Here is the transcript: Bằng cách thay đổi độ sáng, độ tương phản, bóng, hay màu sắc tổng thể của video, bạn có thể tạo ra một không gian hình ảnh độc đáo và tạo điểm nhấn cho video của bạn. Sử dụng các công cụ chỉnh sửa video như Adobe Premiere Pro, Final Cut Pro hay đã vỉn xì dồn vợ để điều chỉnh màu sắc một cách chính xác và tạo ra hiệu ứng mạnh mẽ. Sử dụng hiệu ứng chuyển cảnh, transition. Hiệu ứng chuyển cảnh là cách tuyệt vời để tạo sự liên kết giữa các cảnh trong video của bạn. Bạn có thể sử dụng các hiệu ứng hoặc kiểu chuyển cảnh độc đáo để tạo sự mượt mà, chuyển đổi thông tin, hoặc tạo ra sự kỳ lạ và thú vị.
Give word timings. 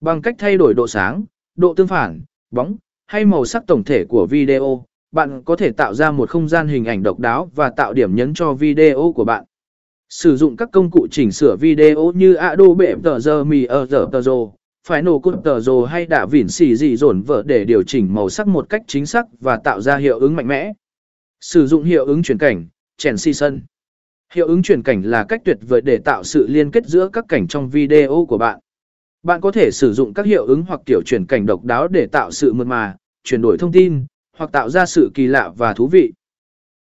Bằng 0.00 0.22
cách 0.22 0.34
thay 0.38 0.56
đổi 0.56 0.74
độ 0.74 0.86
sáng, 0.88 1.24
độ 1.56 1.74
tương 1.74 1.86
phản, 1.86 2.20
bóng, 2.50 2.76
hay 3.06 3.24
màu 3.24 3.44
sắc 3.44 3.66
tổng 3.66 3.84
thể 3.84 4.04
của 4.04 4.26
video, 4.30 4.84
bạn 5.12 5.42
có 5.44 5.56
thể 5.56 5.72
tạo 5.72 5.94
ra 5.94 6.10
một 6.10 6.30
không 6.30 6.48
gian 6.48 6.68
hình 6.68 6.84
ảnh 6.84 7.02
độc 7.02 7.18
đáo 7.18 7.50
và 7.54 7.70
tạo 7.70 7.92
điểm 7.92 8.14
nhấn 8.14 8.34
cho 8.34 8.52
video 8.52 9.12
của 9.16 9.24
bạn. 9.24 9.44
Sử 10.08 10.36
dụng 10.36 10.56
các 10.56 10.68
công 10.72 10.90
cụ 10.90 11.06
chỉnh 11.10 11.32
sửa 11.32 11.56
video 11.56 12.12
như 12.12 12.34
Adobe 12.34 12.94
Premiere 12.94 14.06
Pro, 14.10 14.32
Final 14.88 15.20
Cut 15.20 15.34
Pro 15.42 15.84
hay 15.86 16.06
đã 16.06 16.26
vỉn 16.26 16.48
xì 16.48 16.96
dồn 16.96 17.22
vợ 17.22 17.42
để 17.46 17.64
điều 17.64 17.82
chỉnh 17.82 18.14
màu 18.14 18.28
sắc 18.28 18.48
một 18.48 18.68
cách 18.68 18.82
chính 18.86 19.06
xác 19.06 19.26
và 19.40 19.56
tạo 19.56 19.80
ra 19.80 19.96
hiệu 19.96 20.18
ứng 20.18 20.36
mạnh 20.36 20.48
mẽ. 20.48 20.72
Sử 21.40 21.66
dụng 21.66 21.84
hiệu 21.84 22.04
ứng 22.04 22.22
chuyển 22.22 22.38
cảnh, 22.38 22.66
transition. 22.98 23.60
Hiệu 24.32 24.46
ứng 24.46 24.62
chuyển 24.62 24.82
cảnh 24.82 25.02
là 25.02 25.24
cách 25.24 25.42
tuyệt 25.44 25.58
vời 25.68 25.80
để 25.80 25.98
tạo 25.98 26.24
sự 26.24 26.46
liên 26.46 26.70
kết 26.70 26.86
giữa 26.86 27.08
các 27.12 27.24
cảnh 27.28 27.46
trong 27.48 27.68
video 27.68 28.26
của 28.28 28.38
bạn. 28.38 28.60
Bạn 29.26 29.40
có 29.40 29.50
thể 29.50 29.70
sử 29.70 29.92
dụng 29.92 30.14
các 30.14 30.26
hiệu 30.26 30.46
ứng 30.46 30.62
hoặc 30.68 30.80
kiểu 30.86 31.02
chuyển 31.06 31.26
cảnh 31.26 31.46
độc 31.46 31.64
đáo 31.64 31.88
để 31.88 32.06
tạo 32.06 32.30
sự 32.30 32.52
mượt 32.52 32.66
mà, 32.66 32.96
chuyển 33.24 33.42
đổi 33.42 33.58
thông 33.58 33.72
tin, 33.72 34.04
hoặc 34.36 34.52
tạo 34.52 34.70
ra 34.70 34.86
sự 34.86 35.10
kỳ 35.14 35.26
lạ 35.26 35.50
và 35.56 35.72
thú 35.72 35.86
vị. 35.86 36.12